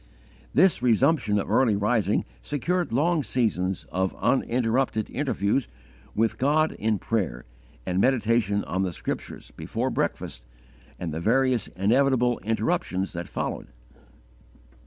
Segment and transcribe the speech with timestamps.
[0.51, 5.67] This resumption of early rising secured long seasons of uninterrupted interviews
[6.15, 7.45] 'with God, in prayer
[7.85, 10.43] and meditation on the Scriptures, before breakfast
[10.97, 13.67] and the various inevitable interruptions that followed.